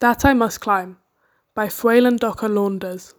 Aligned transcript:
That 0.00 0.24
I 0.24 0.32
Must 0.32 0.62
Climb 0.62 0.96
by 1.54 1.66
Fwelyn 1.66 2.18
Docker 2.18 2.48
Launders. 2.48 3.12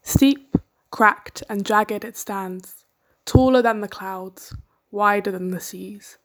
Steep, 0.00 0.56
cracked, 0.90 1.42
and 1.46 1.66
jagged 1.66 2.06
it 2.06 2.16
stands, 2.16 2.86
taller 3.26 3.60
than 3.60 3.82
the 3.82 3.88
clouds, 3.88 4.56
wider 4.90 5.30
than 5.30 5.50
the 5.50 5.60
seas. 5.60 6.16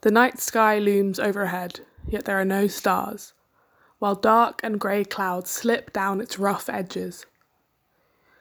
The 0.00 0.10
night 0.10 0.40
sky 0.40 0.80
looms 0.80 1.20
overhead, 1.20 1.82
yet 2.08 2.24
there 2.24 2.40
are 2.40 2.44
no 2.44 2.66
stars, 2.66 3.34
while 4.00 4.16
dark 4.16 4.60
and 4.64 4.80
grey 4.80 5.04
clouds 5.04 5.50
slip 5.50 5.92
down 5.92 6.20
its 6.20 6.40
rough 6.40 6.68
edges. 6.68 7.24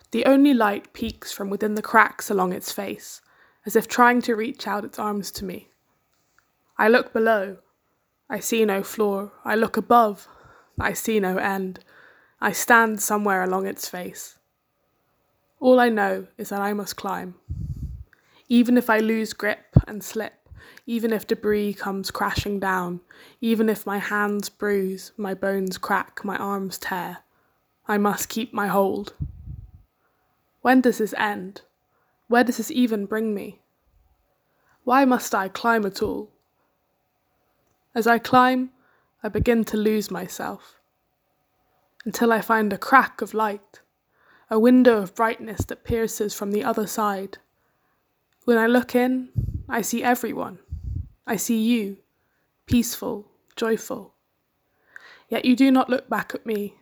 The 0.09 0.25
only 0.25 0.55
light 0.55 0.91
peeks 0.93 1.31
from 1.31 1.51
within 1.51 1.75
the 1.75 1.83
cracks 1.83 2.31
along 2.31 2.51
its 2.51 2.71
face, 2.71 3.21
as 3.67 3.75
if 3.75 3.87
trying 3.87 4.23
to 4.23 4.35
reach 4.35 4.65
out 4.65 4.85
its 4.85 4.97
arms 4.97 5.31
to 5.33 5.45
me. 5.45 5.69
I 6.79 6.87
look 6.87 7.13
below. 7.13 7.57
I 8.31 8.39
see 8.39 8.63
no 8.63 8.81
floor. 8.81 9.33
I 9.43 9.55
look 9.55 9.75
above. 9.75 10.25
I 10.79 10.93
see 10.93 11.19
no 11.19 11.35
end. 11.35 11.81
I 12.39 12.53
stand 12.53 13.01
somewhere 13.01 13.43
along 13.43 13.67
its 13.67 13.89
face. 13.89 14.37
All 15.59 15.81
I 15.81 15.89
know 15.89 16.27
is 16.37 16.47
that 16.47 16.61
I 16.61 16.71
must 16.71 16.95
climb. 16.95 17.35
Even 18.47 18.77
if 18.77 18.89
I 18.89 18.99
lose 18.99 19.33
grip 19.33 19.75
and 19.85 20.01
slip, 20.01 20.47
even 20.85 21.11
if 21.11 21.27
debris 21.27 21.73
comes 21.73 22.09
crashing 22.09 22.57
down, 22.57 23.01
even 23.41 23.67
if 23.67 23.85
my 23.85 23.97
hands 23.97 24.47
bruise, 24.47 25.11
my 25.17 25.33
bones 25.33 25.77
crack, 25.77 26.23
my 26.23 26.37
arms 26.37 26.77
tear, 26.77 27.17
I 27.85 27.97
must 27.97 28.29
keep 28.29 28.53
my 28.53 28.67
hold. 28.67 29.13
When 30.61 30.79
does 30.79 30.99
this 30.99 31.13
end? 31.17 31.63
Where 32.29 32.45
does 32.45 32.57
this 32.57 32.71
even 32.71 33.07
bring 33.07 33.35
me? 33.35 33.59
Why 34.85 35.03
must 35.03 35.35
I 35.35 35.49
climb 35.49 35.85
at 35.85 36.01
all? 36.01 36.31
As 37.93 38.07
I 38.07 38.19
climb, 38.19 38.71
I 39.21 39.27
begin 39.27 39.65
to 39.65 39.77
lose 39.77 40.09
myself 40.09 40.79
until 42.05 42.31
I 42.31 42.39
find 42.39 42.71
a 42.71 42.77
crack 42.77 43.21
of 43.21 43.33
light, 43.33 43.81
a 44.49 44.57
window 44.57 44.97
of 45.01 45.13
brightness 45.13 45.65
that 45.65 45.83
pierces 45.83 46.33
from 46.33 46.51
the 46.51 46.63
other 46.63 46.87
side. 46.87 47.37
When 48.45 48.57
I 48.57 48.67
look 48.67 48.95
in, 48.95 49.29
I 49.67 49.81
see 49.81 50.03
everyone. 50.03 50.59
I 51.27 51.35
see 51.35 51.61
you, 51.61 51.97
peaceful, 52.65 53.27
joyful. 53.57 54.15
Yet 55.27 55.43
you 55.43 55.55
do 55.55 55.69
not 55.69 55.89
look 55.89 56.09
back 56.09 56.33
at 56.33 56.45
me. 56.45 56.75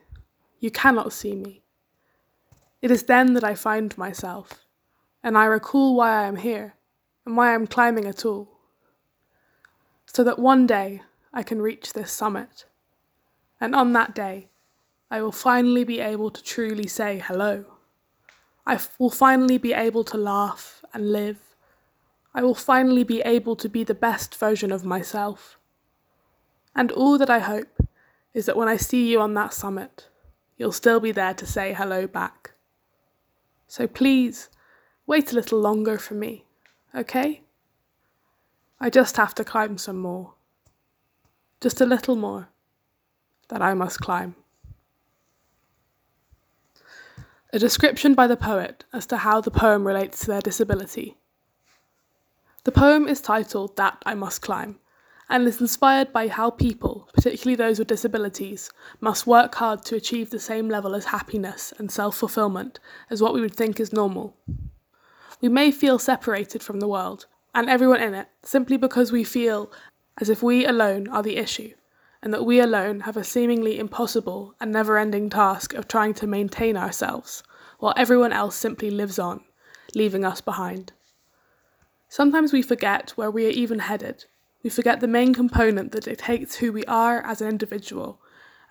You 0.60 0.70
cannot 0.70 1.12
see 1.12 1.36
me. 1.36 1.64
It 2.84 2.92
is 2.92 3.04
then 3.04 3.34
that 3.34 3.44
I 3.44 3.56
find 3.56 3.98
myself, 3.98 4.66
and 5.24 5.38
I 5.38 5.46
recall 5.46 5.96
why 5.96 6.24
I 6.24 6.28
am 6.28 6.38
here 6.38 6.76
and 7.26 7.36
why 7.36 7.52
I 7.52 7.56
am 7.56 7.66
climbing 7.66 8.06
at 8.06 8.26
all 8.26 8.59
so 10.12 10.24
that 10.24 10.40
one 10.40 10.66
day 10.66 11.02
I 11.34 11.44
can 11.44 11.62
reach 11.62 11.94
this 11.94 12.12
summit. 12.12 12.66
And 13.62 13.76
on 13.76 13.94
that 13.94 14.16
day, 14.16 14.50
I 15.12 15.22
will 15.22 15.32
finally 15.32 15.84
be 15.84 16.00
able 16.00 16.32
to 16.32 16.44
truly 16.44 16.88
say 16.88 17.20
hello. 17.20 17.66
I 18.66 18.76
f- 18.76 18.96
will 19.00 19.12
finally 19.12 19.58
be 19.58 19.74
able 19.74 20.04
to 20.06 20.18
laugh 20.18 20.84
and 20.94 21.12
live. 21.12 21.56
I 22.34 22.42
will 22.42 22.56
finally 22.56 23.04
be 23.04 23.22
able 23.22 23.56
to 23.58 23.70
be 23.70 23.84
the 23.84 23.94
best 23.94 24.36
version 24.36 24.72
of 24.72 24.86
myself. 24.86 25.60
And 26.76 26.92
all 26.92 27.18
that 27.18 27.30
I 27.30 27.40
hope 27.40 27.80
is 28.34 28.46
that 28.46 28.58
when 28.58 28.68
I 28.68 28.78
see 28.78 29.12
you 29.12 29.20
on 29.20 29.34
that 29.36 29.54
summit, 29.54 30.08
you'll 30.58 30.72
still 30.72 31.00
be 31.00 31.12
there 31.12 31.34
to 31.34 31.46
say 31.46 31.74
hello 31.74 32.08
back. 32.08 32.52
So 33.68 33.88
please, 33.88 34.50
wait 35.06 35.32
a 35.32 35.36
little 35.36 35.60
longer 35.60 35.98
for 35.98 36.14
me, 36.16 36.46
okay? 36.96 37.42
I 38.82 38.90
just 38.90 39.18
have 39.18 39.36
to 39.36 39.44
climb 39.44 39.78
some 39.78 39.98
more. 39.98 40.36
Just 41.60 41.82
a 41.82 41.86
little 41.86 42.16
more 42.16 42.50
that 43.50 43.62
I 43.62 43.74
must 43.74 44.00
climb. 44.00 44.36
A 47.52 47.60
description 47.60 48.14
by 48.14 48.28
the 48.28 48.38
poet 48.38 48.86
as 48.94 49.06
to 49.08 49.18
how 49.18 49.42
the 49.42 49.52
poem 49.52 49.86
relates 49.86 50.20
to 50.22 50.28
their 50.28 50.42
disability. 50.42 51.18
The 52.64 52.72
poem 52.72 53.08
is 53.08 53.22
titled 53.22 53.76
That 53.76 54.02
I 54.06 54.14
Must 54.14 54.42
Climb 54.42 54.80
and 55.28 55.48
is 55.48 55.60
inspired 55.60 56.14
by 56.14 56.28
how 56.28 56.50
people, 56.50 57.10
particularly 57.14 57.56
those 57.56 57.80
with 57.80 57.88
disabilities, 57.88 58.72
must 59.02 59.28
work 59.28 59.56
hard 59.56 59.84
to 59.86 59.96
achieve 59.96 60.30
the 60.30 60.40
same 60.40 60.70
level 60.70 60.96
of 60.96 61.06
happiness 61.06 61.74
and 61.78 61.92
self 61.92 62.18
fulfillment 62.18 62.80
as 63.10 63.22
what 63.22 63.34
we 63.34 63.42
would 63.42 63.56
think 63.56 63.80
is 63.80 63.92
normal. 63.92 64.38
We 65.42 65.50
may 65.50 65.72
feel 65.72 66.00
separated 66.00 66.64
from 66.64 66.80
the 66.80 66.88
world 66.88 67.26
and 67.54 67.70
everyone 67.70 68.02
in 68.02 68.14
it 68.14 68.28
simply 68.44 68.78
because 68.78 69.12
we 69.12 69.24
feel 69.24 69.72
as 70.20 70.30
if 70.30 70.44
we 70.44 70.66
alone 70.66 71.08
are 71.08 71.24
the 71.24 71.38
issue, 71.38 71.74
and 72.22 72.34
that 72.34 72.46
we 72.46 72.60
alone 72.60 73.02
have 73.02 73.18
a 73.18 73.24
seemingly 73.24 73.80
impossible 73.80 74.54
and 74.60 74.72
never 74.72 74.98
ending 74.98 75.30
task 75.30 75.74
of 75.74 75.88
trying 75.88 76.14
to 76.14 76.28
maintain 76.28 76.76
ourselves, 76.76 77.44
while 77.80 77.94
everyone 77.96 78.34
else 78.34 78.56
simply 78.56 78.92
lives 78.92 79.18
on, 79.18 79.42
leaving 79.96 80.26
us 80.26 80.42
behind. 80.42 80.92
Sometimes 82.10 82.52
we 82.52 82.62
forget 82.62 83.12
where 83.12 83.32
we 83.32 83.46
are 83.46 83.52
even 83.52 83.80
headed. 83.80 84.26
We 84.64 84.70
forget 84.70 85.00
the 85.00 85.08
main 85.08 85.34
component 85.34 85.92
that 85.94 86.04
dictates 86.04 86.56
who 86.56 86.74
we 86.74 86.84
are 86.86 87.22
as 87.26 87.40
an 87.40 87.48
individual 87.48 88.20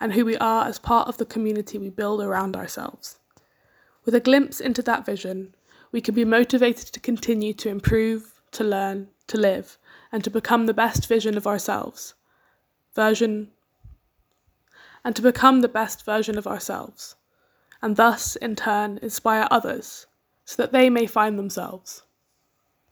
and 0.00 0.12
who 0.12 0.24
we 0.24 0.36
are 0.36 0.66
as 0.66 0.78
part 0.78 1.08
of 1.08 1.16
the 1.16 1.24
community 1.24 1.78
we 1.78 1.88
build 1.88 2.20
around 2.20 2.56
ourselves. 2.56 3.18
With 4.04 4.14
a 4.14 4.20
glimpse 4.20 4.60
into 4.60 4.82
that 4.82 5.06
vision, 5.06 5.54
we 5.92 6.00
can 6.00 6.14
be 6.14 6.24
motivated 6.24 6.92
to 6.92 7.00
continue 7.00 7.54
to 7.54 7.68
improve, 7.68 8.37
to 8.52 8.64
learn, 8.64 9.08
to 9.26 9.38
live, 9.38 9.78
and 10.10 10.24
to 10.24 10.30
become 10.30 10.66
the 10.66 10.74
best 10.74 11.06
vision 11.06 11.36
of 11.36 11.46
ourselves. 11.46 12.14
Version 12.94 13.50
and 15.04 15.14
to 15.16 15.22
become 15.22 15.60
the 15.60 15.68
best 15.68 16.04
version 16.04 16.36
of 16.36 16.46
ourselves, 16.46 17.16
and 17.80 17.96
thus, 17.96 18.36
in 18.36 18.56
turn, 18.56 18.98
inspire 19.00 19.46
others 19.50 20.06
so 20.44 20.60
that 20.60 20.72
they 20.72 20.90
may 20.90 21.06
find 21.06 21.38
themselves. 21.38 22.02